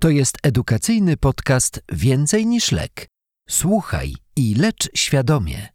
To 0.00 0.10
jest 0.10 0.38
edukacyjny 0.42 1.16
podcast 1.16 1.80
Więcej 1.92 2.46
niż 2.46 2.72
lek. 2.72 3.06
Słuchaj 3.48 4.14
i 4.36 4.54
lecz 4.54 4.88
świadomie. 4.94 5.68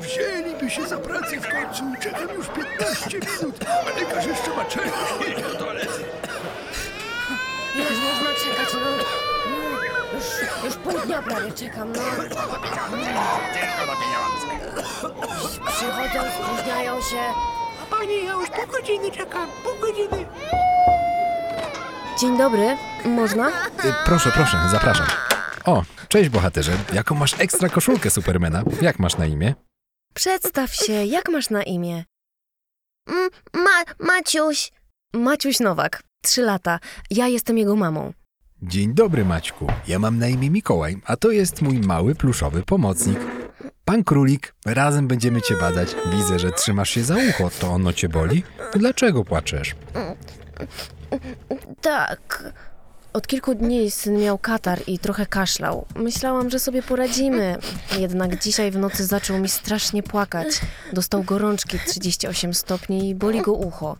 Wzięliby 0.00 0.70
się 0.70 0.88
za 0.88 0.98
pracę 0.98 1.40
w 1.40 1.48
końcu. 1.48 1.84
Czekam 2.02 2.36
już 2.36 2.46
15 2.48 3.18
minut, 3.18 3.64
a 3.66 4.00
lekarz 4.00 4.26
jeszcze 4.26 4.56
ma 4.56 4.64
czekać. 4.64 4.92
Ileż 7.74 7.98
można 7.98 8.30
czekać, 8.44 8.74
no? 8.74 8.90
Już, 10.14 10.24
już 10.64 10.74
pół 10.76 11.06
dnia 11.06 11.22
prawie 11.22 11.52
czekam, 11.52 11.92
no. 11.92 12.02
Przychodzą, 15.66 16.20
spóźniają 16.34 17.00
się. 17.00 17.22
Pani, 17.90 18.24
ja 18.24 18.32
już 18.32 18.50
pół 18.50 18.66
godziny 18.66 19.10
czekam, 19.10 19.48
pół 19.64 19.80
godziny. 19.80 20.26
Dzień 22.20 22.38
dobry, 22.38 22.76
można? 23.04 23.48
Y, 23.48 23.52
Proszę, 24.04 24.30
proszę, 24.34 24.56
zapraszam. 24.70 25.06
O, 25.64 25.82
cześć 26.08 26.30
bohaterze. 26.30 26.72
Jaką 26.92 27.14
masz 27.14 27.40
ekstra 27.40 27.68
koszulkę 27.68 28.10
Supermana? 28.10 28.62
Jak 28.80 28.98
masz 28.98 29.16
na 29.18 29.26
imię? 29.26 29.54
Przedstaw 30.14 30.74
się, 30.74 30.92
jak 30.92 31.28
masz 31.28 31.50
na 31.50 31.62
imię? 31.62 32.04
Mm, 33.08 33.28
Ma, 33.54 34.06
Maciuś, 34.06 34.72
Maciuś 35.14 35.60
Nowak, 35.60 36.02
trzy 36.24 36.42
lata. 36.42 36.78
Ja 37.10 37.28
jestem 37.28 37.58
jego 37.58 37.76
mamą. 37.76 38.12
Dzień 38.62 38.94
dobry, 38.94 39.24
Maćku. 39.24 39.66
Ja 39.88 39.98
mam 39.98 40.18
na 40.18 40.28
imię 40.28 40.50
Mikołaj, 40.50 40.96
a 41.06 41.16
to 41.16 41.30
jest 41.30 41.62
mój 41.62 41.78
mały 41.78 42.14
pluszowy 42.14 42.62
pomocnik. 42.62 43.18
Pan 43.84 44.04
Królik, 44.04 44.54
razem 44.66 45.08
będziemy 45.08 45.42
cię 45.42 45.56
badać. 45.56 45.88
Widzę, 46.12 46.38
że 46.38 46.52
trzymasz 46.52 46.90
się 46.90 47.04
za 47.04 47.14
ucho. 47.30 47.50
To 47.60 47.68
ono 47.68 47.92
cię 47.92 48.08
boli? 48.08 48.42
Dlaczego 48.74 49.24
płaczesz? 49.24 49.74
Tak. 51.80 52.52
Od 53.12 53.26
kilku 53.26 53.54
dni 53.54 53.90
syn 53.90 54.18
miał 54.20 54.38
katar 54.38 54.80
i 54.86 54.98
trochę 54.98 55.26
kaszlał. 55.26 55.86
Myślałam, 55.94 56.50
że 56.50 56.58
sobie 56.58 56.82
poradzimy. 56.82 57.56
Jednak 57.98 58.42
dzisiaj 58.42 58.70
w 58.70 58.76
nocy 58.76 59.06
zaczął 59.06 59.38
mi 59.38 59.48
strasznie 59.48 60.02
płakać. 60.02 60.46
Dostał 60.92 61.22
gorączki 61.22 61.78
38 61.86 62.54
stopni 62.54 63.08
i 63.08 63.14
boli 63.14 63.42
go 63.42 63.52
ucho. 63.52 63.96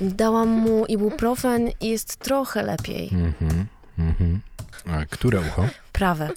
Dałam 0.00 0.48
mu 0.48 0.86
ibuprofen 0.86 1.68
i 1.80 1.88
jest 1.88 2.16
trochę 2.16 2.62
lepiej. 2.62 3.10
Mhm, 3.12 3.66
mhm. 3.98 4.40
A 4.86 5.06
które 5.06 5.40
ucho? 5.40 5.68
Prawe. 5.92 6.30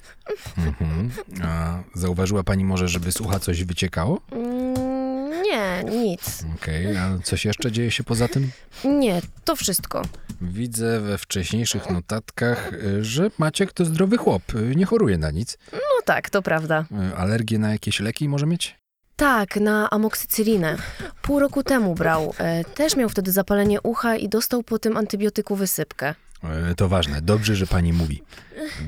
Mhm. 0.58 1.10
A 1.44 1.78
zauważyła 1.94 2.42
pani 2.42 2.64
może, 2.64 2.88
żeby 2.88 3.12
z 3.12 3.20
ucha 3.20 3.38
coś 3.38 3.64
wyciekało? 3.64 4.20
Mm, 4.32 5.01
nie, 5.42 5.84
nic. 5.84 6.44
Okej, 6.56 6.96
a 6.96 7.18
coś 7.24 7.44
jeszcze 7.44 7.72
dzieje 7.72 7.90
się 7.90 8.04
poza 8.04 8.28
tym? 8.28 8.50
Nie, 8.84 9.20
to 9.44 9.56
wszystko. 9.56 10.02
Widzę 10.40 11.00
we 11.00 11.18
wcześniejszych 11.18 11.90
notatkach, 11.90 12.72
y, 12.72 13.04
że 13.04 13.30
Maciek 13.38 13.72
to 13.72 13.84
zdrowy 13.84 14.16
chłop, 14.16 14.42
y, 14.54 14.76
nie 14.76 14.84
choruje 14.84 15.18
na 15.18 15.30
nic. 15.30 15.58
No 15.72 15.78
tak, 16.04 16.30
to 16.30 16.42
prawda. 16.42 16.84
Y, 17.12 17.16
Alergię 17.16 17.58
na 17.58 17.72
jakieś 17.72 18.00
leki 18.00 18.28
może 18.28 18.46
mieć? 18.46 18.76
Tak, 19.16 19.56
na 19.56 19.90
amoksycylinę. 19.90 20.76
Pół 21.22 21.38
roku 21.40 21.62
temu 21.62 21.94
brał. 21.94 22.34
E, 22.38 22.64
Też 22.64 22.96
miał 22.96 23.08
wtedy 23.08 23.32
zapalenie 23.32 23.80
ucha 23.82 24.16
i 24.16 24.28
dostał 24.28 24.62
po 24.62 24.78
tym 24.78 24.96
antybiotyku 24.96 25.56
wysypkę. 25.56 26.14
E, 26.44 26.74
To 26.74 26.88
ważne, 26.88 27.22
dobrze, 27.22 27.56
że 27.56 27.66
pani 27.66 27.92
mówi. 27.92 28.22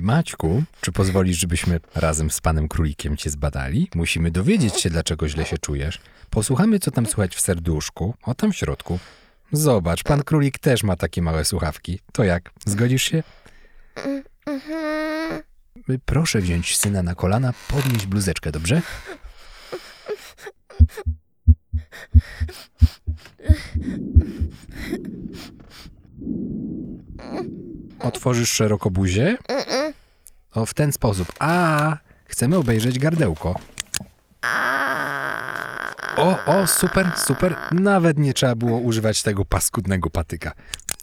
Maćku, 0.00 0.62
czy 0.80 0.92
pozwolisz, 0.92 1.38
żebyśmy 1.38 1.80
razem 1.94 2.30
z 2.30 2.40
panem 2.40 2.68
królikiem 2.68 3.16
cię 3.16 3.30
zbadali? 3.30 3.88
Musimy 3.94 4.30
dowiedzieć 4.30 4.80
się, 4.80 4.90
dlaczego 4.90 5.28
źle 5.28 5.44
się 5.46 5.58
czujesz. 5.58 5.98
Posłuchamy, 6.30 6.78
co 6.78 6.90
tam 6.90 7.06
słychać 7.06 7.36
w 7.36 7.40
serduszku, 7.40 8.14
o 8.22 8.34
tam 8.34 8.52
w 8.52 8.56
środku. 8.56 8.98
Zobacz, 9.52 10.02
pan 10.04 10.22
królik 10.22 10.58
też 10.58 10.82
ma 10.82 10.96
takie 10.96 11.22
małe 11.22 11.44
słuchawki. 11.44 11.98
To 12.12 12.24
jak, 12.24 12.50
zgodzisz 12.66 13.02
się? 13.02 13.22
Y, 15.90 15.98
Proszę 16.04 16.40
wziąć 16.40 16.76
syna 16.76 17.02
na 17.02 17.14
kolana, 17.14 17.54
podnieść 17.68 18.06
bluzeczkę, 18.06 18.52
dobrze? 18.52 18.82
Otworzysz 28.04 28.52
szeroko 28.52 28.90
buzię? 28.90 29.36
O, 30.52 30.66
w 30.66 30.74
ten 30.74 30.92
sposób. 30.92 31.32
A, 31.38 31.96
chcemy 32.24 32.56
obejrzeć 32.56 32.98
gardełko. 32.98 33.60
O, 36.16 36.44
o, 36.46 36.66
super, 36.66 37.12
super. 37.16 37.56
Nawet 37.72 38.18
nie 38.18 38.34
trzeba 38.34 38.54
było 38.54 38.78
używać 38.78 39.22
tego 39.22 39.44
paskudnego 39.44 40.10
patyka. 40.10 40.52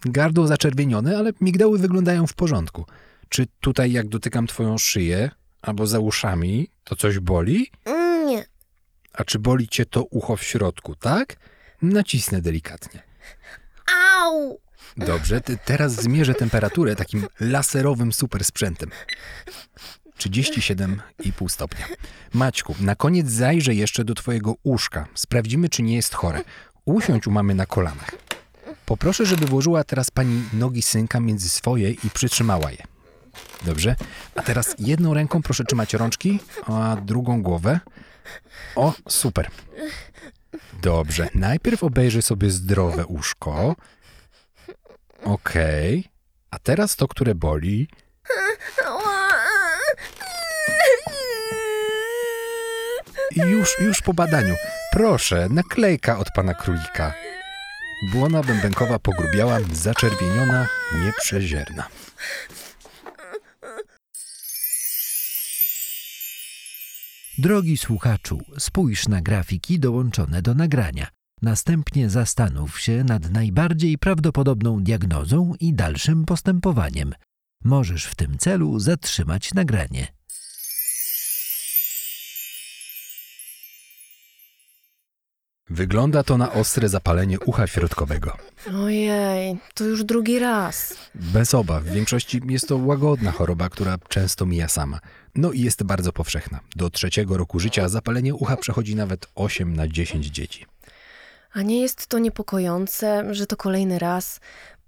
Gardło 0.05 0.47
zaczerwienione, 0.47 1.17
ale 1.17 1.31
migdały 1.41 1.77
wyglądają 1.77 2.27
w 2.27 2.33
porządku. 2.33 2.85
Czy 3.29 3.47
tutaj, 3.61 3.91
jak 3.91 4.07
dotykam 4.07 4.47
twoją 4.47 4.77
szyję 4.77 5.31
albo 5.61 5.87
za 5.87 5.99
uszami, 5.99 6.69
to 6.83 6.95
coś 6.95 7.19
boli? 7.19 7.71
Nie. 8.25 8.45
A 9.13 9.23
czy 9.23 9.39
boli 9.39 9.67
cię 9.67 9.85
to 9.85 10.03
ucho 10.03 10.35
w 10.35 10.43
środku, 10.43 10.95
tak? 10.95 11.35
Nacisnę 11.81 12.41
delikatnie. 12.41 13.03
Au! 14.21 14.59
Dobrze, 14.97 15.41
teraz 15.65 15.93
zmierzę 15.93 16.33
temperaturę 16.33 16.95
takim 16.95 17.27
laserowym 17.39 18.13
super 18.13 18.45
sprzętem. 18.45 18.89
37,5 20.17 21.49
stopnia. 21.49 21.85
Maćku, 22.33 22.75
na 22.79 22.95
koniec 22.95 23.29
zajrzę 23.29 23.75
jeszcze 23.75 24.03
do 24.03 24.13
twojego 24.13 24.55
uszka. 24.63 25.07
Sprawdzimy, 25.15 25.69
czy 25.69 25.83
nie 25.83 25.95
jest 25.95 26.13
chore. 26.13 26.41
Usiądź 26.85 27.27
u 27.27 27.31
mamy 27.31 27.55
na 27.55 27.65
kolanach. 27.65 28.11
Poproszę, 28.85 29.25
żeby 29.25 29.45
włożyła 29.45 29.83
teraz 29.83 30.11
pani 30.11 30.43
nogi 30.53 30.81
synka 30.81 31.19
między 31.19 31.49
swoje 31.49 31.91
i 31.91 32.09
przytrzymała 32.13 32.71
je. 32.71 32.83
Dobrze? 33.65 33.95
A 34.35 34.41
teraz 34.41 34.75
jedną 34.79 35.13
ręką 35.13 35.41
proszę 35.41 35.63
trzymać 35.63 35.93
rączki, 35.93 36.39
a 36.67 36.97
drugą 37.05 37.41
głowę. 37.41 37.79
O, 38.75 38.93
super. 39.09 39.49
Dobrze. 40.81 41.27
Najpierw 41.35 41.83
obejrzę 41.83 42.21
sobie 42.21 42.51
zdrowe 42.51 43.05
uszko. 43.05 43.75
Okej. 45.23 46.03
A 46.51 46.59
teraz 46.59 46.95
to, 46.95 47.07
które 47.07 47.35
boli. 47.35 47.87
I 53.35 53.39
już, 53.39 53.79
już 53.79 54.01
po 54.01 54.13
badaniu. 54.13 54.55
Proszę, 54.91 55.47
naklejka 55.49 56.17
od 56.17 56.27
pana 56.35 56.53
królika. 56.53 57.13
Błona 58.13 58.43
bębenkowa 58.43 58.99
pogrubiała, 58.99 59.57
zaczerwieniona, 59.71 60.67
nieprzezierna. 61.03 61.87
Drogi 67.37 67.77
słuchaczu, 67.77 68.41
spójrz 68.59 69.07
na 69.07 69.21
grafiki 69.21 69.79
dołączone 69.79 70.41
do 70.41 70.53
nagrania. 70.53 71.07
Następnie 71.41 72.09
zastanów 72.09 72.79
się 72.79 73.03
nad 73.03 73.31
najbardziej 73.31 73.97
prawdopodobną 73.97 74.83
diagnozą 74.83 75.53
i 75.59 75.73
dalszym 75.73 76.25
postępowaniem. 76.25 77.13
Możesz 77.63 78.05
w 78.05 78.15
tym 78.15 78.37
celu 78.37 78.79
zatrzymać 78.79 79.53
nagranie. 79.53 80.07
Wygląda 85.69 86.23
to 86.23 86.37
na 86.37 86.53
ostre 86.53 86.89
zapalenie 86.89 87.39
ucha 87.39 87.67
środkowego. 87.67 88.37
Ojej, 88.75 89.57
to 89.73 89.83
już 89.83 90.03
drugi 90.03 90.39
raz. 90.39 90.95
Bez 91.15 91.53
obaw, 91.53 91.83
w 91.83 91.91
większości 91.91 92.41
jest 92.49 92.67
to 92.67 92.77
łagodna 92.77 93.31
choroba, 93.31 93.69
która 93.69 93.97
często 94.09 94.45
mija 94.45 94.67
sama. 94.67 94.99
No 95.35 95.51
i 95.51 95.61
jest 95.61 95.83
bardzo 95.83 96.11
powszechna. 96.11 96.59
Do 96.75 96.89
trzeciego 96.89 97.37
roku 97.37 97.59
życia 97.59 97.89
zapalenie 97.89 98.35
ucha 98.35 98.57
przechodzi 98.57 98.95
nawet 98.95 99.27
8 99.35 99.73
na 99.73 99.87
10 99.87 100.25
dzieci. 100.25 100.65
A 101.53 101.61
nie 101.61 101.81
jest 101.81 102.07
to 102.07 102.19
niepokojące, 102.19 103.33
że 103.35 103.47
to 103.47 103.57
kolejny 103.57 103.99
raz? 103.99 104.39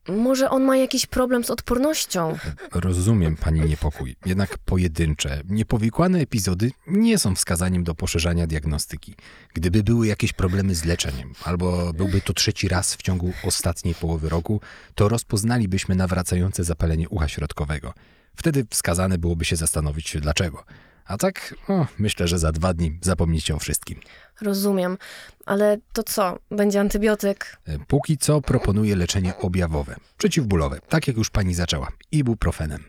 Może 0.08 0.50
on 0.50 0.64
ma 0.64 0.78
jakiś 0.78 1.06
problem 1.06 1.44
z 1.44 1.50
odpornością? 1.50 2.38
Rozumiem 2.72 3.36
pani 3.38 3.62
niepokój, 3.62 4.16
jednak 4.26 4.58
pojedyncze, 4.58 5.42
niepowikłane 5.50 6.20
epizody 6.20 6.72
nie 6.88 7.18
są 7.18 7.36
wskazaniem 7.36 7.84
do 7.84 7.96
poszerzania 7.96 8.48
diagnostyki. 8.48 9.16
Gdyby 9.54 9.84
były 9.84 10.08
jakieś 10.08 10.34
problemy 10.34 10.76
z 10.76 10.86
leczeniem, 10.86 11.34
albo 11.44 11.94
byłby 11.94 12.22
to 12.22 12.34
trzeci 12.34 12.68
raz 12.68 12.96
w 12.96 13.02
ciągu 13.02 13.34
ostatniej 13.44 13.96
połowy 13.96 14.30
roku, 14.30 14.62
to 14.96 15.10
rozpoznalibyśmy 15.10 15.96
nawracające 15.96 16.64
zapalenie 16.64 17.10
ucha 17.10 17.28
środkowego. 17.28 17.94
Wtedy 18.36 18.66
wskazane 18.70 19.18
byłoby 19.18 19.46
się 19.46 19.56
zastanowić 19.56 20.18
dlaczego. 20.22 20.64
A 21.06 21.18
tak, 21.18 21.56
o, 21.70 21.86
myślę, 22.00 22.28
że 22.28 22.40
za 22.40 22.52
dwa 22.52 22.74
dni 22.74 23.00
zapomnicie 23.02 23.56
o 23.56 23.60
wszystkim. 23.60 24.00
Rozumiem, 24.42 24.98
ale 25.46 25.78
to 25.94 26.04
co? 26.04 26.40
Będzie 26.52 26.80
antybiotyk? 26.80 27.58
E, 27.68 27.80
Póki 27.88 28.18
co 28.18 28.42
proponuję 28.42 28.96
leczenie 28.96 29.38
objawowe, 29.38 29.96
przeciwbólowe, 30.18 30.80
tak 30.90 31.08
jak 31.08 31.18
już 31.18 31.30
pani 31.30 31.54
zaczęła, 31.54 31.88
ibuprofenem. 32.12 32.84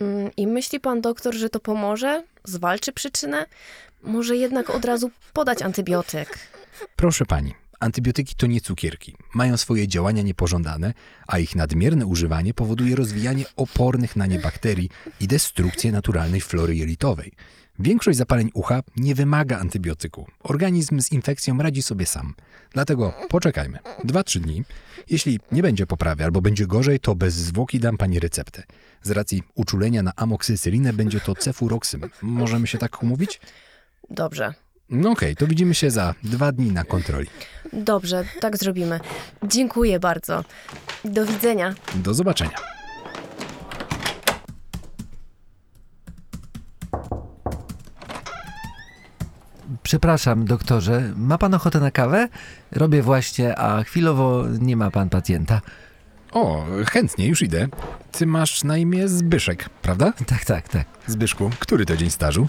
Mm, 0.00 0.30
I 0.36 0.46
myśli 0.46 0.80
pan 0.80 1.00
doktor, 1.00 1.34
że 1.34 1.50
to 1.50 1.60
pomoże? 1.60 2.24
Zwalczy 2.44 2.92
przyczynę? 2.92 3.46
Może 4.02 4.36
jednak 4.36 4.70
od 4.70 4.84
razu 4.84 5.10
podać 5.32 5.62
antybiotyk? 5.62 6.38
Proszę 6.96 7.26
pani, 7.26 7.54
Antybiotyki 7.80 8.34
to 8.34 8.46
nie 8.46 8.60
cukierki. 8.60 9.16
Mają 9.34 9.56
swoje 9.56 9.88
działania 9.88 10.22
niepożądane, 10.22 10.94
a 11.26 11.38
ich 11.38 11.56
nadmierne 11.56 12.06
używanie 12.06 12.54
powoduje 12.54 12.96
rozwijanie 12.96 13.44
opornych 13.56 14.16
na 14.16 14.26
nie 14.26 14.38
bakterii 14.38 14.90
i 15.20 15.28
destrukcję 15.28 15.92
naturalnej 15.92 16.40
flory 16.40 16.76
jelitowej. 16.76 17.32
Większość 17.78 18.18
zapaleń 18.18 18.50
ucha 18.54 18.82
nie 18.96 19.14
wymaga 19.14 19.58
antybiotyku. 19.58 20.26
Organizm 20.42 21.00
z 21.00 21.12
infekcją 21.12 21.58
radzi 21.58 21.82
sobie 21.82 22.06
sam. 22.06 22.34
Dlatego 22.72 23.14
poczekajmy. 23.28 23.78
2-3 24.04 24.40
dni. 24.40 24.64
Jeśli 25.10 25.40
nie 25.52 25.62
będzie 25.62 25.86
poprawy 25.86 26.24
albo 26.24 26.40
będzie 26.40 26.66
gorzej, 26.66 27.00
to 27.00 27.14
bez 27.14 27.34
zwłoki 27.34 27.80
dam 27.80 27.96
pani 27.96 28.20
receptę. 28.20 28.62
Z 29.02 29.10
racji 29.10 29.42
uczulenia 29.54 30.02
na 30.02 30.12
amoksycylinę 30.16 30.92
będzie 30.92 31.20
to 31.20 31.34
cefuroksym. 31.34 32.10
Możemy 32.22 32.66
się 32.66 32.78
tak 32.78 33.02
umówić? 33.02 33.40
Dobrze. 34.10 34.54
No 34.94 35.10
okej, 35.10 35.36
to 35.36 35.46
widzimy 35.46 35.74
się 35.74 35.90
za 35.90 36.14
dwa 36.22 36.52
dni 36.52 36.72
na 36.72 36.84
kontroli. 36.84 37.28
Dobrze, 37.72 38.24
tak 38.40 38.56
zrobimy. 38.56 39.00
Dziękuję 39.42 40.00
bardzo. 40.00 40.44
Do 41.04 41.26
widzenia. 41.26 41.74
Do 41.94 42.14
zobaczenia. 42.14 42.56
Przepraszam, 49.82 50.44
doktorze, 50.44 51.12
ma 51.16 51.38
pan 51.38 51.54
ochotę 51.54 51.80
na 51.80 51.90
kawę? 51.90 52.28
Robię 52.72 53.02
właśnie, 53.02 53.58
a 53.58 53.82
chwilowo 53.82 54.44
nie 54.60 54.76
ma 54.76 54.90
pan 54.90 55.08
pacjenta. 55.08 55.60
O, 56.32 56.64
chętnie, 56.90 57.26
już 57.26 57.42
idę. 57.42 57.68
Ty 58.12 58.26
masz 58.26 58.64
na 58.64 58.78
imię 58.78 59.08
Zbyszek, 59.08 59.68
prawda? 59.82 60.12
Tak, 60.26 60.44
tak, 60.44 60.68
tak. 60.68 60.86
Zbyszku, 61.06 61.50
który 61.58 61.86
to 61.86 61.96
dzień 61.96 62.10
stażu? 62.10 62.48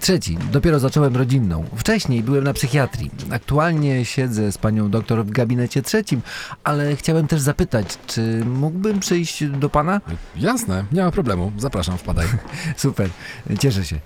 Trzeci, 0.00 0.38
dopiero 0.52 0.78
zacząłem 0.78 1.16
rodzinną. 1.16 1.64
Wcześniej 1.76 2.22
byłem 2.22 2.44
na 2.44 2.52
psychiatrii. 2.52 3.10
Aktualnie 3.30 4.04
siedzę 4.04 4.52
z 4.52 4.58
panią 4.58 4.90
doktor 4.90 5.24
w 5.24 5.30
gabinecie 5.30 5.82
trzecim, 5.82 6.22
ale 6.64 6.96
chciałem 6.96 7.26
też 7.26 7.40
zapytać, 7.40 7.98
czy 8.06 8.44
mógłbym 8.44 9.00
przyjść 9.00 9.44
do 9.44 9.68
pana? 9.70 10.00
Jasne, 10.36 10.84
nie 10.92 11.02
ma 11.02 11.10
problemu. 11.10 11.52
Zapraszam, 11.58 11.98
wpadaj. 11.98 12.26
Super, 12.76 13.10
cieszę 13.58 13.84
się. 13.84 14.00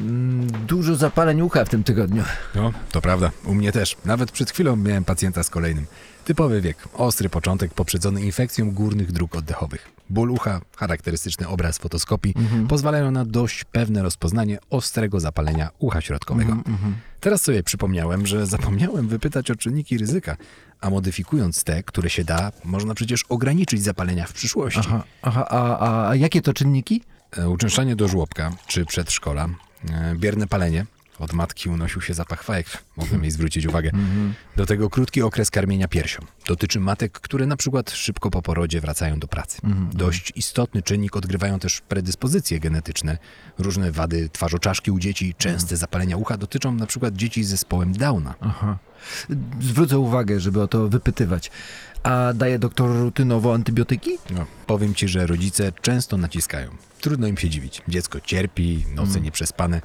Mm, 0.00 0.50
Dużo 0.66 0.96
zapaleń 0.96 1.40
ucha 1.42 1.64
w 1.64 1.68
tym 1.68 1.84
tygodniu. 1.84 2.22
No, 2.54 2.72
to 2.92 3.00
prawda, 3.00 3.30
u 3.44 3.54
mnie 3.54 3.72
też. 3.72 3.96
Nawet 4.04 4.30
przed 4.32 4.50
chwilą 4.50 4.76
miałem 4.76 5.04
pacjenta 5.04 5.42
z 5.42 5.50
kolejnym. 5.50 5.86
Typowy 6.24 6.60
wiek, 6.60 6.76
ostry 6.94 7.28
początek 7.28 7.74
poprzedzony 7.74 8.22
infekcją 8.22 8.70
górnych 8.70 9.12
dróg 9.12 9.36
oddechowych. 9.36 9.88
Ból 10.12 10.30
ucha, 10.30 10.60
charakterystyczny 10.76 11.48
obraz 11.48 11.78
fotoskopii 11.78 12.34
pozwalają 12.68 13.10
na 13.10 13.24
dość 13.24 13.64
pewne 13.64 14.02
rozpoznanie 14.02 14.58
ostrego 14.70 15.20
zapalenia 15.20 15.70
ucha 15.78 16.00
środkowego. 16.00 16.56
Teraz 17.20 17.42
sobie 17.42 17.62
przypomniałem, 17.62 18.26
że 18.26 18.46
zapomniałem 18.46 19.08
wypytać 19.08 19.50
o 19.50 19.56
czynniki 19.56 19.98
ryzyka, 19.98 20.36
a 20.80 20.90
modyfikując 20.90 21.64
te, 21.64 21.82
które 21.82 22.10
się 22.10 22.24
da, 22.24 22.52
można 22.64 22.94
przecież 22.94 23.24
ograniczyć 23.28 23.82
zapalenia 23.82 24.26
w 24.26 24.32
przyszłości. 24.32 24.80
Aha, 24.84 25.04
aha 25.22 25.46
a, 25.48 26.08
a 26.08 26.14
jakie 26.16 26.42
to 26.42 26.52
czynniki? 26.52 27.02
E, 27.38 27.48
Uczęszczanie 27.48 27.96
do 27.96 28.08
żłobka 28.08 28.52
czy 28.66 28.86
przedszkola, 28.86 29.48
e, 29.90 30.14
bierne 30.16 30.46
palenie. 30.46 30.86
Od 31.18 31.32
matki 31.32 31.68
unosił 31.68 32.00
się 32.00 32.14
zapach 32.14 32.42
fajek, 32.42 32.66
mogłem 32.96 33.22
jej 33.22 33.30
zwrócić 33.30 33.66
uwagę. 33.66 33.90
Do 34.56 34.66
tego 34.66 34.90
krótki 34.90 35.22
okres 35.22 35.50
karmienia 35.50 35.88
piersią. 35.88 36.22
Dotyczy 36.46 36.80
matek, 36.80 37.12
które 37.12 37.46
na 37.46 37.56
przykład 37.56 37.90
szybko 37.90 38.30
po 38.30 38.42
porodzie 38.42 38.80
wracają 38.80 39.18
do 39.18 39.28
pracy. 39.28 39.58
Dość 39.92 40.32
istotny 40.36 40.82
czynnik 40.82 41.16
odgrywają 41.16 41.58
też 41.58 41.80
predyspozycje 41.80 42.60
genetyczne. 42.60 43.18
Różne 43.58 43.92
wady 43.92 44.28
twarzoczaszki 44.32 44.90
u 44.90 44.98
dzieci, 44.98 45.34
częste 45.38 45.76
zapalenia 45.76 46.16
ucha 46.16 46.36
dotyczą 46.36 46.74
na 46.74 46.86
przykład 46.86 47.14
dzieci 47.16 47.44
z 47.44 47.48
zespołem 47.48 47.92
Downa. 47.92 48.34
Aha. 48.40 48.78
Zwrócę 49.60 49.98
uwagę, 49.98 50.40
żeby 50.40 50.62
o 50.62 50.68
to 50.68 50.88
wypytywać. 50.88 51.50
A 52.02 52.32
daje 52.32 52.58
doktor 52.58 52.96
rutynowo 52.96 53.54
antybiotyki? 53.54 54.10
No, 54.30 54.46
powiem 54.66 54.94
ci, 54.94 55.08
że 55.08 55.26
rodzice 55.26 55.72
często 55.82 56.16
naciskają. 56.16 56.70
Trudno 57.00 57.26
im 57.26 57.36
się 57.36 57.50
dziwić. 57.50 57.82
Dziecko 57.88 58.20
cierpi, 58.20 58.84
noce 58.94 59.20
nieprzespane. 59.20 59.80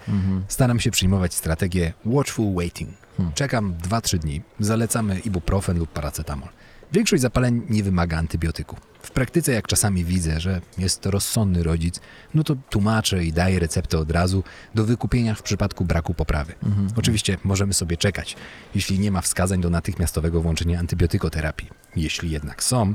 Staram 0.47 0.79
się 0.79 0.91
przyjmować 0.91 1.33
strategię 1.33 1.93
watchful 2.05 2.55
waiting. 2.55 2.89
Czekam 3.33 3.73
2-3 3.73 4.17
dni. 4.17 4.41
Zalecamy 4.59 5.19
ibuprofen 5.19 5.79
lub 5.79 5.89
paracetamol. 5.89 6.49
Większość 6.91 7.21
zapaleń 7.21 7.61
nie 7.69 7.83
wymaga 7.83 8.17
antybiotyku. 8.17 8.75
W 9.01 9.11
praktyce, 9.11 9.51
jak 9.51 9.67
czasami 9.67 10.05
widzę, 10.05 10.39
że 10.39 10.61
jest 10.77 11.01
to 11.01 11.11
rozsądny 11.11 11.63
rodzic, 11.63 11.99
no 12.33 12.43
to 12.43 12.55
tłumaczę 12.69 13.25
i 13.25 13.33
daję 13.33 13.59
receptę 13.59 13.97
od 13.97 14.11
razu 14.11 14.43
do 14.75 14.83
wykupienia 14.85 15.35
w 15.35 15.43
przypadku 15.43 15.85
braku 15.85 16.13
poprawy. 16.13 16.53
Oczywiście 16.95 17.37
możemy 17.43 17.73
sobie 17.73 17.97
czekać, 17.97 18.35
jeśli 18.75 18.99
nie 18.99 19.11
ma 19.11 19.21
wskazań 19.21 19.61
do 19.61 19.69
natychmiastowego 19.69 20.41
włączenia 20.41 20.79
antybiotykoterapii. 20.79 21.69
Jeśli 21.95 22.31
jednak 22.31 22.63
są, 22.63 22.93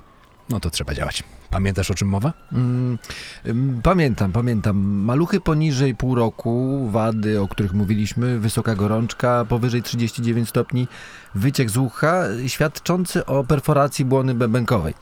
no 0.49 0.61
to 0.61 0.71
trzeba 0.71 0.95
działać. 0.95 1.23
Pamiętasz 1.51 1.91
o 1.91 1.95
czym 1.95 2.09
mowa? 2.09 2.33
Mm, 2.53 2.99
ym, 3.47 3.81
pamiętam, 3.83 4.33
pamiętam. 4.33 4.77
Maluchy 4.79 5.41
poniżej 5.41 5.95
pół 5.95 6.15
roku, 6.15 6.89
wady, 6.91 7.41
o 7.41 7.49
których 7.49 7.73
mówiliśmy, 7.73 8.39
wysoka 8.39 8.75
gorączka, 8.75 9.45
powyżej 9.49 9.83
39 9.83 10.49
stopni, 10.49 10.89
wyciek 11.35 11.71
z 11.71 11.77
ucha 11.77 12.25
świadczący 12.47 13.27
o 13.27 13.45
perforacji 13.45 14.05
błony 14.05 14.35
bębenkowej. 14.35 14.95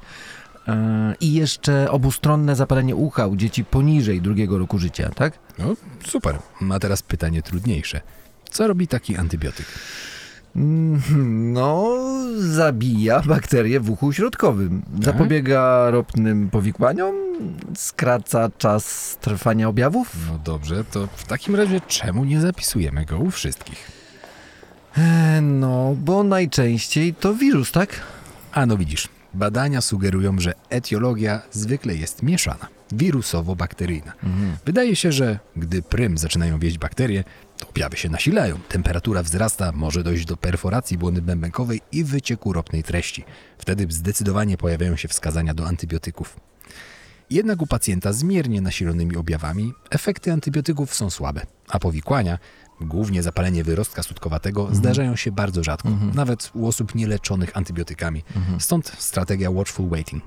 Yy, 0.67 0.75
I 1.21 1.33
jeszcze 1.33 1.91
obustronne 1.91 2.57
zapalenie 2.57 2.97
ucha 2.97 3.27
u 3.27 3.37
dzieci 3.37 3.65
poniżej 3.65 4.21
drugiego 4.21 4.59
roku 4.59 4.79
życia, 4.79 5.11
tak? 5.15 5.39
No, 5.59 5.77
super. 6.07 6.39
A 6.73 6.79
teraz 6.79 7.03
pytanie 7.03 7.43
trudniejsze. 7.43 8.01
Co 8.51 8.67
robi 8.67 8.89
taki 8.89 9.17
antybiotyk? 9.17 9.67
Mhm, 10.57 11.53
No, 11.53 11.89
zabija 12.39 13.21
bakterie 13.21 13.81
w 13.81 13.91
uchu 13.91 14.13
środkowym. 14.13 14.83
Zapobiega 15.03 15.91
ropnym 15.91 16.51
powikłaniom, 16.51 17.15
skraca 17.77 18.51
czas 18.59 19.17
trwania 19.21 19.69
objawów. 19.69 20.17
No 20.33 20.39
dobrze, 20.45 20.85
to 20.85 21.07
w 21.17 21.25
takim 21.25 21.57
razie 21.57 21.81
czemu 21.81 22.25
nie 22.25 22.41
zapisujemy 22.41 23.05
go 23.05 23.19
u 23.19 23.31
wszystkich? 23.31 23.91
E, 24.99 25.41
No, 25.41 25.95
bo 25.99 26.23
najczęściej 26.25 27.15
to 27.15 27.35
wirus, 27.35 27.73
tak? 27.73 28.01
A 28.53 28.67
no 28.67 28.77
widzisz, 28.77 29.09
badania 29.35 29.81
sugerują, 29.81 30.39
że 30.41 30.53
etiologia 30.71 31.43
zwykle 31.51 31.95
jest 31.95 32.23
mieszana, 32.23 32.67
wirusowo-bakteryjna. 32.93 34.13
Wydaje 34.67 34.97
się, 34.97 35.13
że 35.13 35.39
gdy 35.57 35.83
prym 35.83 36.19
zaczynają 36.19 36.59
wieść 36.59 36.79
bakterie, 36.79 37.25
objawy 37.65 37.97
się 37.97 38.09
nasilają, 38.09 38.59
temperatura 38.69 39.23
wzrasta, 39.23 39.73
może 39.73 40.03
dojść 40.03 40.25
do 40.25 40.37
perforacji 40.37 40.99
błony 40.99 41.23
bębenkowej 41.23 41.81
i 41.93 42.05
wycieku 42.05 42.53
ropnej 42.53 42.83
treści. 42.83 43.25
Wtedy 43.59 43.87
zdecydowanie 43.89 44.57
pojawiają 44.57 44.97
się 44.97 45.09
wskazania 45.09 45.55
do 45.55 45.67
antybiotyków. 45.67 46.37
Jednak 47.31 47.63
u 47.63 47.67
pacjenta 47.67 48.13
z 48.13 48.23
miernie 48.23 48.61
nasilonymi 48.61 49.17
objawami 49.17 49.73
efekty 49.91 50.33
antybiotyków 50.33 50.95
są 50.95 51.11
słabe, 51.11 51.47
a 51.69 51.79
powikłania, 51.79 52.39
głównie 52.81 53.23
zapalenie 53.23 53.65
wyrostka 53.65 54.03
sutkowatego, 54.03 54.69
zdarzają 54.75 55.17
się 55.17 55.33
bardzo 55.33 55.65
rzadko, 55.65 55.89
nawet 56.15 56.51
u 56.55 56.67
osób 56.67 56.95
nieleczonych 56.95 57.57
antybiotykami. 57.57 58.23
Stąd 58.59 58.93
strategia 58.99 59.51
watchful 59.51 59.89
waiting. 59.89 60.23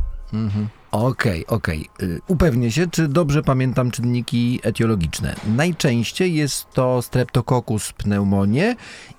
Okej, 0.93 1.47
okej. 1.47 1.89
Y, 2.01 2.21
Upewnię 2.27 2.71
się, 2.71 2.87
czy 2.87 3.07
dobrze 3.07 3.43
pamiętam 3.43 3.91
czynniki 3.91 4.59
etiologiczne. 4.63 5.35
Najczęściej 5.55 6.35
jest 6.35 6.65
to 6.73 7.01
Streptococcus 7.01 7.93
pneumonie 7.93 8.75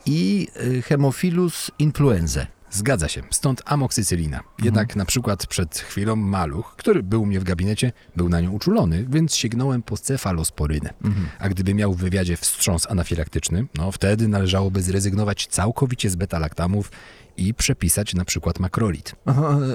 i 0.07 0.49
y, 0.63 0.83
Haemophilus 0.83 1.71
influenzae. 1.79 2.47
Zgadza 2.71 3.09
się, 3.09 3.23
stąd 3.31 3.63
amoksycylina. 3.65 4.41
Jednak 4.63 4.97
na 4.97 5.05
przykład 5.05 5.47
przed 5.47 5.79
chwilą 5.79 6.17
maluch, 6.17 6.75
który 6.77 7.03
był 7.03 7.23
u 7.23 7.27
mnie 7.27 7.41
w 7.41 7.45
gabinecie, 7.45 7.93
był 8.17 8.29
na 8.29 8.41
nią 8.41 8.53
uczulony, 8.53 9.07
więc 9.11 9.35
sięgnąłem 9.35 9.83
po 9.83 9.97
cefalosporynę. 9.97 10.95
A 11.39 11.49
gdyby 11.49 11.75
miał 11.75 11.95
w 11.95 12.01
wywiadzie 12.01 12.37
wstrząs 12.37 12.91
anafilaktyczny, 12.91 13.67
no 13.75 13.93
wtedy 13.93 14.29
należałoby 14.29 14.83
zrezygnować 14.83 15.47
całkowicie 15.47 16.11
z 16.11 16.17
beta-laktamów 16.17 16.91
i 17.37 17.55
przepisać 17.55 18.15
na 18.15 18.25
przykład 18.25 18.61
makrolit. 18.61 19.17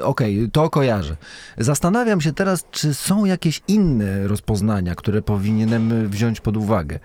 Okej, 0.04 0.50
to 0.52 0.70
kojarzę. 0.70 1.18
Zastanawiam 1.58 2.22
się 2.22 2.34
teraz, 2.34 2.66
czy 2.72 2.94
są 2.94 3.26
jakieś 3.26 3.62
inne 3.68 4.28
rozpoznania, 4.28 4.96
które 4.96 5.22
powinienem 5.22 6.10
wziąć 6.10 6.42
pod 6.42 6.58
uwagę, 6.58 7.00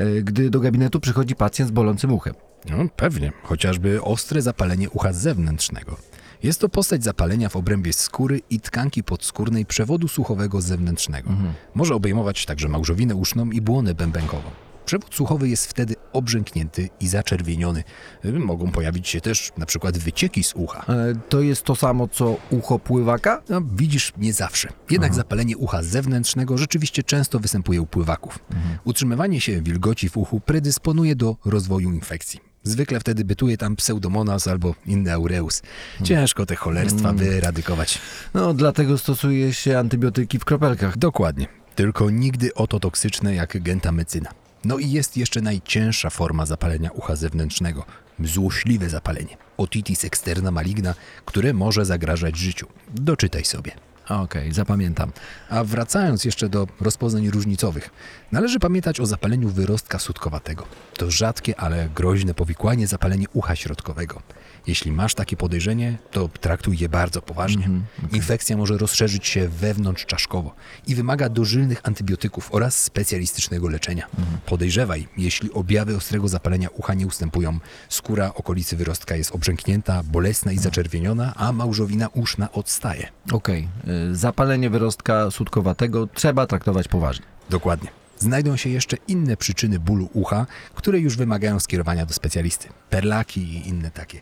y, 0.00 0.22
gdy 0.24 0.50
do 0.50 0.60
gabinetu 0.60 1.00
przychodzi 1.00 1.36
pacjent 1.36 1.68
z 1.68 1.72
bolącym 1.72 2.12
uchem. 2.12 2.34
No, 2.70 2.76
pewnie, 2.96 3.32
chociażby 3.42 4.02
ostre 4.02 4.42
zapalenie 4.42 4.90
ucha 4.90 5.12
zewnętrznego. 5.12 5.96
Jest 6.42 6.60
to 6.60 6.68
postać 6.68 7.04
zapalenia 7.04 7.48
w 7.48 7.56
obrębie 7.56 7.92
skóry 7.92 8.40
i 8.50 8.60
tkanki 8.60 9.04
podskórnej 9.04 9.66
przewodu 9.66 10.08
słuchowego 10.08 10.60
zewnętrznego. 10.60 11.30
Może 11.74 11.94
obejmować 11.94 12.46
także 12.46 12.68
małżowinę 12.68 13.14
uszną 13.14 13.50
i 13.50 13.60
błonę 13.60 13.94
bębenkową. 13.94 14.50
Przewód 14.92 15.14
słuchowy 15.14 15.48
jest 15.48 15.66
wtedy 15.66 15.94
obrzęknięty 16.12 16.88
i 17.00 17.08
zaczerwieniony. 17.08 17.84
Mogą 18.24 18.70
pojawić 18.70 19.08
się 19.08 19.20
też 19.20 19.52
na 19.56 19.66
przykład 19.66 19.98
wycieki 19.98 20.44
z 20.44 20.52
ucha. 20.54 20.84
E, 20.88 21.14
To 21.28 21.40
jest 21.40 21.62
to 21.62 21.76
samo, 21.76 22.08
co 22.08 22.36
ucho 22.50 22.78
pływaka? 22.78 23.42
No, 23.48 23.62
widzisz, 23.74 24.12
nie 24.16 24.32
zawsze. 24.32 24.68
Jednak 24.90 25.14
zapalenie 25.14 25.56
ucha 25.56 25.82
zewnętrznego 25.82 26.58
rzeczywiście 26.58 27.02
często 27.02 27.38
występuje 27.40 27.82
u 27.82 27.86
pływaków. 27.86 28.38
Utrzymywanie 28.84 29.40
się 29.40 29.62
wilgoci 29.62 30.08
w 30.08 30.16
uchu 30.16 30.40
predysponuje 30.40 31.16
do 31.16 31.36
rozwoju 31.44 31.92
infekcji. 31.92 32.40
Zwykle 32.62 33.00
wtedy 33.00 33.24
bytuje 33.24 33.56
tam 33.56 33.76
pseudomonas 33.76 34.48
albo 34.48 34.74
inny 34.86 35.12
aureus. 35.12 35.62
Ciężko 36.04 36.46
te 36.46 36.56
cholerstwa 36.56 37.12
wyradykować. 37.12 37.98
No, 38.34 38.54
dlatego 38.54 38.98
stosuje 38.98 39.54
się 39.54 39.78
antybiotyki 39.78 40.38
w 40.38 40.44
kropelkach. 40.44 40.98
Dokładnie. 40.98 41.46
Tylko 41.74 42.10
nigdy 42.10 42.54
oto 42.54 42.80
toksyczne 42.80 43.34
jak 43.34 43.62
gentamycyna. 43.62 44.41
No 44.64 44.78
i 44.78 44.90
jest 44.90 45.16
jeszcze 45.16 45.40
najcięższa 45.40 46.10
forma 46.10 46.46
zapalenia 46.46 46.90
ucha 46.90 47.16
zewnętrznego. 47.16 47.84
Złośliwe 48.24 48.90
zapalenie. 48.90 49.36
Otitis 49.56 50.04
externa 50.04 50.50
maligna, 50.50 50.94
które 51.24 51.52
może 51.52 51.84
zagrażać 51.84 52.36
życiu. 52.36 52.66
Doczytaj 52.94 53.44
sobie. 53.44 53.72
Okej, 54.08 54.52
zapamiętam. 54.52 55.12
A 55.50 55.64
wracając 55.64 56.24
jeszcze 56.24 56.48
do 56.48 56.66
rozpoznań 56.80 57.30
różnicowych, 57.30 57.90
należy 58.32 58.58
pamiętać 58.58 59.00
o 59.00 59.06
zapaleniu 59.06 59.48
wyrostka 59.48 59.98
sutkowatego. 59.98 60.66
To 60.96 61.10
rzadkie, 61.10 61.60
ale 61.60 61.88
groźne 61.94 62.34
powikłanie 62.34 62.86
zapalenie 62.86 63.26
ucha 63.32 63.56
środkowego. 63.56 64.22
Jeśli 64.66 64.92
masz 64.92 65.14
takie 65.14 65.36
podejrzenie, 65.36 65.98
to 66.10 66.28
traktuj 66.28 66.78
je 66.78 66.88
bardzo 66.88 67.22
poważnie. 67.22 67.68
Infekcja 68.12 68.56
może 68.56 68.78
rozszerzyć 68.78 69.26
się 69.26 69.48
wewnątrz 69.48 70.06
czaszkowo 70.06 70.54
i 70.86 70.94
wymaga 70.94 71.28
dożylnych 71.28 71.80
antybiotyków 71.82 72.54
oraz 72.54 72.82
specjalistycznego 72.82 73.68
leczenia. 73.68 74.06
Podejrzewaj, 74.46 75.08
jeśli 75.16 75.52
objawy 75.52 75.96
ostrego 75.96 76.28
zapalenia 76.28 76.68
ucha 76.68 76.94
nie 76.94 77.06
ustępują, 77.06 77.58
skóra 77.88 78.34
okolicy 78.34 78.76
wyrostka 78.76 79.16
jest 79.16 79.32
obrzęknięta, 79.32 80.02
bolesna 80.02 80.52
i 80.52 80.58
zaczerwieniona, 80.58 81.32
a 81.36 81.52
małżowina 81.52 82.08
uszna 82.08 82.52
odstaje. 82.52 83.08
Okej, 83.32 83.68
y, 83.88 84.01
zapalenie 84.12 84.70
wyrostka 84.70 85.30
sutkowatego 85.30 86.06
trzeba 86.06 86.46
traktować 86.46 86.88
poważnie. 86.88 87.26
Dokładnie. 87.50 87.90
Znajdą 88.18 88.56
się 88.56 88.70
jeszcze 88.70 88.96
inne 89.08 89.36
przyczyny 89.36 89.78
bólu 89.78 90.08
ucha, 90.12 90.46
które 90.74 90.98
już 90.98 91.16
wymagają 91.16 91.60
skierowania 91.60 92.06
do 92.06 92.14
specjalisty. 92.14 92.68
Perlaki 92.90 93.40
i 93.40 93.68
inne 93.68 93.90
takie. 93.90 94.20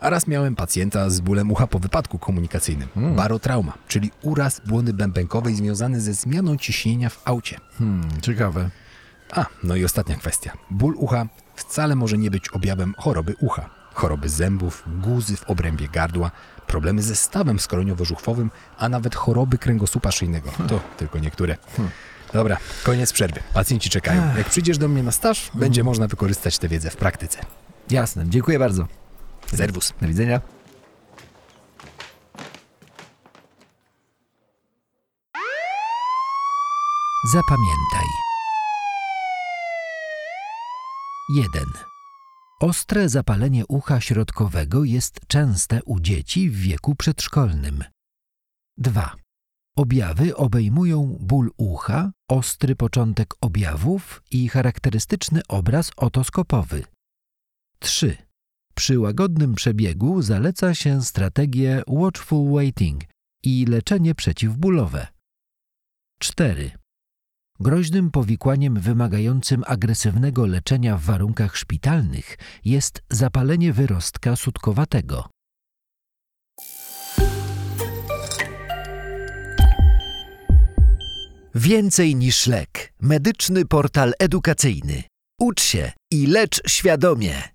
A 0.00 0.10
raz 0.10 0.26
miałem 0.26 0.56
pacjenta 0.56 1.10
z 1.10 1.20
bólem 1.20 1.50
ucha 1.50 1.66
po 1.66 1.78
wypadku 1.78 2.18
komunikacyjnym. 2.18 2.88
Barotrauma, 3.16 3.72
czyli 3.88 4.10
uraz 4.22 4.60
błony 4.66 4.92
bębenkowej 4.92 5.54
związany 5.54 6.00
ze 6.00 6.14
zmianą 6.14 6.56
ciśnienia 6.56 7.08
w 7.08 7.22
aucie. 7.24 7.60
Hmm, 7.78 8.20
ciekawe. 8.22 8.70
A, 9.32 9.46
no 9.62 9.76
i 9.76 9.84
ostatnia 9.84 10.16
kwestia. 10.16 10.52
Ból 10.70 10.94
ucha 10.96 11.26
wcale 11.54 11.94
może 11.96 12.18
nie 12.18 12.30
być 12.30 12.48
objawem 12.48 12.94
choroby 12.98 13.34
ucha. 13.40 13.70
Choroby 13.94 14.28
zębów, 14.28 14.84
guzy 14.86 15.36
w 15.36 15.50
obrębie 15.50 15.88
gardła, 15.88 16.30
problemy 16.66 17.02
ze 17.02 17.16
stawem 17.16 17.56
skoroniowo-żuchwowym, 17.56 18.50
a 18.78 18.88
nawet 18.88 19.14
choroby 19.14 19.58
kręgosłupa 19.58 20.12
szyjnego. 20.12 20.50
To 20.68 20.80
tylko 20.96 21.18
niektóre. 21.18 21.56
Dobra, 22.32 22.56
koniec 22.84 23.12
przerwy. 23.12 23.40
Pacjenci 23.54 23.90
czekają. 23.90 24.36
Jak 24.36 24.48
przyjdziesz 24.48 24.78
do 24.78 24.88
mnie 24.88 25.02
na 25.02 25.12
staż, 25.12 25.50
będzie 25.54 25.84
można 25.84 26.06
wykorzystać 26.06 26.58
tę 26.58 26.68
wiedzę 26.68 26.90
w 26.90 26.96
praktyce. 26.96 27.38
Jasne, 27.90 28.24
dziękuję 28.28 28.58
bardzo. 28.58 28.86
Serwus. 29.56 29.92
Do 30.00 30.08
widzenia. 30.08 30.40
Zapamiętaj. 37.32 38.06
1. 41.28 41.91
Ostre 42.62 43.08
zapalenie 43.08 43.66
ucha 43.66 44.00
środkowego 44.00 44.84
jest 44.84 45.20
częste 45.26 45.82
u 45.84 46.00
dzieci 46.00 46.50
w 46.50 46.56
wieku 46.56 46.94
przedszkolnym. 46.94 47.84
2. 48.78 49.16
Objawy 49.76 50.36
obejmują 50.36 51.18
ból 51.20 51.50
ucha, 51.56 52.12
ostry 52.30 52.76
początek 52.76 53.34
objawów 53.40 54.22
i 54.30 54.48
charakterystyczny 54.48 55.40
obraz 55.48 55.90
otoskopowy. 55.96 56.84
3. 57.78 58.16
Przy 58.74 58.98
łagodnym 58.98 59.54
przebiegu 59.54 60.22
zaleca 60.22 60.74
się 60.74 61.02
strategię 61.02 61.82
watchful 61.88 62.52
waiting 62.52 63.04
i 63.42 63.66
leczenie 63.66 64.14
przeciwbólowe. 64.14 65.06
4. 66.18 66.81
Groźnym 67.62 68.10
powikłaniem 68.10 68.80
wymagającym 68.80 69.62
agresywnego 69.66 70.46
leczenia 70.46 70.96
w 70.96 71.02
warunkach 71.02 71.56
szpitalnych 71.56 72.38
jest 72.64 73.02
zapalenie 73.10 73.72
wyrostka 73.72 74.36
sutkowatego. 74.36 75.28
Więcej 81.54 82.16
niż 82.16 82.46
lek. 82.46 82.92
Medyczny 83.00 83.64
portal 83.64 84.12
edukacyjny. 84.18 85.02
Ucz 85.40 85.62
się 85.62 85.92
i 86.12 86.26
lecz 86.26 86.70
świadomie. 86.70 87.51